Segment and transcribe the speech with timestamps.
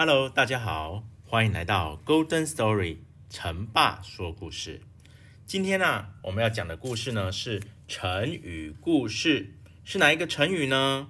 [0.00, 2.98] Hello，大家好，欢迎来到 Golden Story
[3.28, 4.80] 成爸说故事。
[5.44, 11.08] 今天呢、我们要讲的故事呢是成语故事，是哪一个成语呢？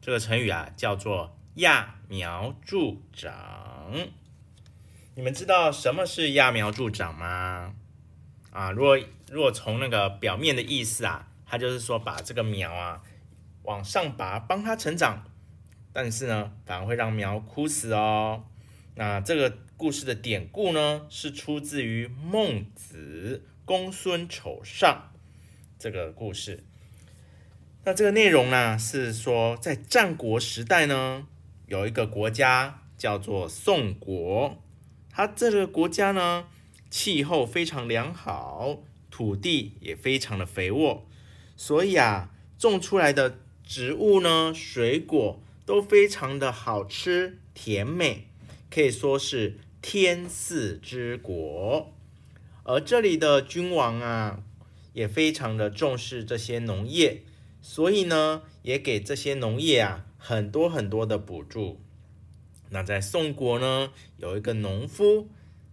[0.00, 3.92] 这个成语啊叫做揠苗助长。
[5.14, 7.74] 你们知道什么是揠苗助长吗？
[8.50, 8.98] 啊，如果
[9.30, 13.02] 如果从那个表面的意思啊，它就是说把这个苗啊
[13.64, 15.22] 往上拔，帮它成长。
[15.92, 18.44] 但是呢，反而会让苗枯死哦。
[18.94, 25.12] 那这个故事的典故呢，是出自于《孟子·公孙丑上》
[25.78, 26.64] 这个故事。
[27.84, 31.26] 那这个内容呢，是说在战国时代呢，
[31.66, 34.62] 有一个国家叫做宋国。
[35.10, 36.46] 它这个国家呢，
[36.88, 38.78] 气候非常良好，
[39.10, 41.06] 土地也非常的肥沃，
[41.56, 45.42] 所以啊，种出来的植物呢，水果。
[45.64, 48.26] 都非常的好吃甜美，
[48.68, 51.92] 可以说是天赐之国。
[52.64, 54.42] 而这里的君王啊，
[54.92, 57.22] 也非常的重视这些农业，
[57.60, 61.80] 所以呢，也给这些农业啊很多很多的补助。
[62.70, 65.28] 那在宋国呢，有一个农夫，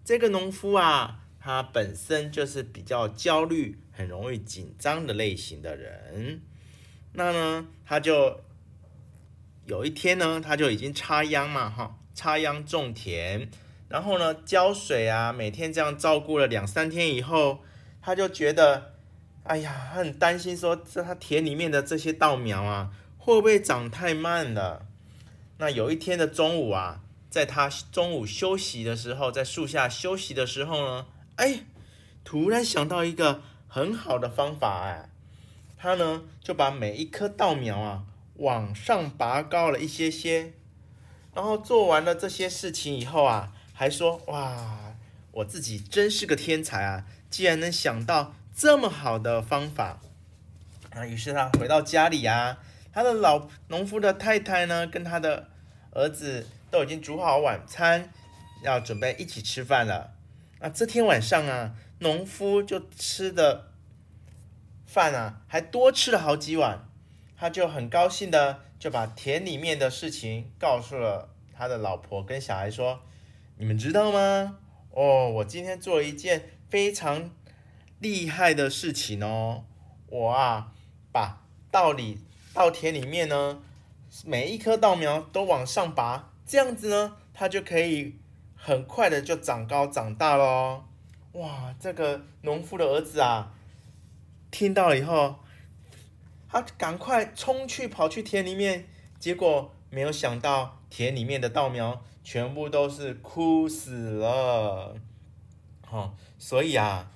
[0.06, 6.42] 这个农夫啊，他本身就是比较焦虑、很容易紧张的类型的人。
[7.14, 8.42] 那呢，他就。
[9.70, 13.48] 有一天呢，他就已经插秧嘛，哈，插秧种田，
[13.88, 17.60] 然后呢，浇水啊，每天这样照顾了两三天以后，
[18.02, 18.94] 他就觉得，
[19.44, 24.88] 哎呀，他很担心说，这他田里面的这些稻苗啊，会不会长太慢了？
[25.60, 31.06] 那有一天的中午啊，在他中午休息的时候，在树下休息的时候呢，
[31.36, 31.60] 哎，
[32.24, 35.12] 突然想到一个很好的方法，哎，
[35.78, 38.06] 他呢就把每一棵稻苗啊。
[38.40, 40.54] 往上拔高了一些些，
[41.34, 44.96] 然后做完了这些事情以后啊，还说：“哇，
[45.32, 47.06] 我自己真是个天才啊！
[47.30, 50.00] 竟然能想到这么好的方法。”
[50.92, 52.58] 啊，于是他回到家里啊，
[52.94, 55.50] 他的老农夫的太太呢，跟他的
[55.92, 58.10] 儿子都已经煮好晚餐，
[58.64, 60.14] 要准备一起吃饭了。
[60.60, 63.72] 啊，这天晚上啊，农夫就吃的
[64.86, 66.89] 饭啊，还多吃了好几碗。
[67.40, 73.00] 他就很高兴的就把田里面的事情告诉了他的老婆跟小孩说
[73.56, 74.58] ：“你们知道吗？
[74.92, 77.32] 哦，我今天做了一件非常
[78.00, 79.64] 厉害的事情哦！
[80.08, 80.74] 我啊，
[81.14, 81.42] 把
[81.72, 82.20] 稻里
[82.54, 83.62] 稻田里面呢，
[84.26, 88.18] 每一棵稻苗都往上拔，这样子呢，它就可以
[88.54, 90.84] 很快的就长高长大喽！
[91.32, 93.54] 哇，这个农夫的儿子啊，
[94.52, 95.36] 听到以后。”
[96.52, 98.86] 他赶快冲去跑去田里面，
[99.20, 104.98] 结果没有想到田里面的稻苗全部都是枯死了。
[105.92, 107.12] 哦，所以啊，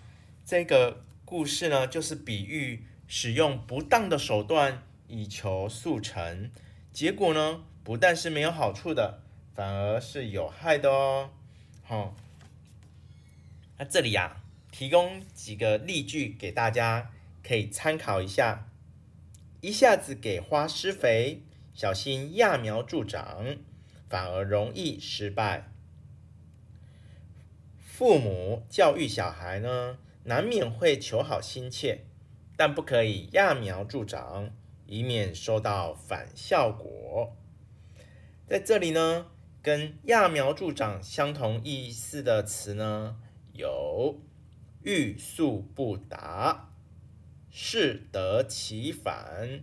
[0.45, 6.51] 这个故事呢，就是比喻使用不当的手段以求速成，
[6.91, 9.21] 结果呢，不但是没有好处的，
[9.55, 11.31] 反而是有害的哦。
[11.83, 12.13] 好，哦，
[13.77, 14.37] 那这里呀，
[14.71, 17.11] 提供几个例句给大家，
[17.43, 18.69] 可以参考一下。
[19.63, 21.41] 一下子给花施肥，
[21.73, 23.55] 小心揠苗助长，
[24.09, 25.71] 反而容易失败。
[27.79, 32.01] 父母教育小孩呢，难免会求好心切，
[32.57, 34.51] 但不可以揠苗助长，
[34.85, 37.33] 以免收到反效果。
[38.45, 39.27] 在这里呢，
[39.61, 43.15] 跟揠苗助长相同意思的词呢，
[43.53, 44.19] 有
[44.81, 46.72] 欲速不达。
[47.55, 49.61] 适得其反，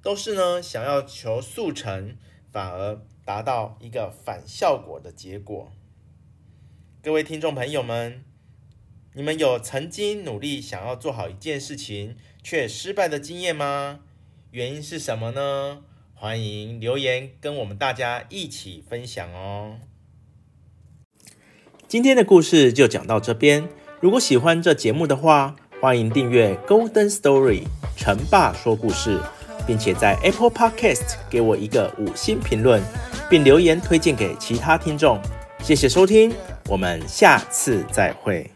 [0.00, 2.16] 都是呢想要求速成，
[2.52, 5.72] 反而达到一个反效果的结果。
[7.02, 8.22] 各位听众朋友们，
[9.14, 14.02] 你们有曾经努力想要做好一件事情却失败的经验吗？
[14.52, 15.82] 原因是什么呢？
[16.14, 19.80] 欢迎留言跟我们大家一起分享哦。
[21.88, 23.68] 今天的故事就讲到这边。
[24.00, 27.64] 如果喜欢这节目的话，欢迎订阅 Golden Story
[27.96, 29.20] 成爸说故事，
[29.66, 32.82] 并且在 Apple Podcast 给我一个五星评论，
[33.28, 35.20] 并留言推荐给其他听众。
[35.62, 36.32] 谢谢收听，
[36.66, 38.50] 我们下次再会。